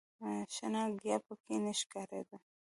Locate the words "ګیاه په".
0.99-1.33